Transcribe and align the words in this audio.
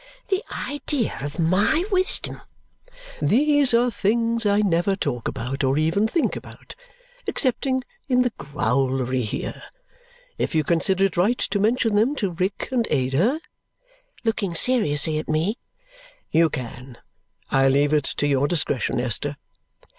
(The 0.29 0.43
idea 0.67 1.15
of 1.21 1.37
my 1.37 1.85
wisdom!) 1.91 2.41
"These 3.21 3.71
are 3.75 3.91
things 3.91 4.47
I 4.47 4.61
never 4.61 4.95
talk 4.95 5.27
about 5.27 5.63
or 5.63 5.77
even 5.77 6.07
think 6.07 6.35
about, 6.35 6.73
excepting 7.27 7.83
in 8.09 8.23
the 8.23 8.31
growlery 8.31 9.21
here. 9.21 9.61
If 10.39 10.55
you 10.55 10.63
consider 10.63 11.05
it 11.05 11.17
right 11.17 11.37
to 11.37 11.59
mention 11.59 11.93
them 11.93 12.15
to 12.15 12.31
Rick 12.31 12.69
and 12.71 12.87
Ada," 12.89 13.41
looking 14.23 14.55
seriously 14.55 15.19
at 15.19 15.29
me, 15.29 15.59
"you 16.31 16.49
can. 16.49 16.97
I 17.51 17.67
leave 17.67 17.93
it 17.93 18.05
to 18.05 18.25
your 18.27 18.47
discretion, 18.47 18.99
Esther." 18.99 19.35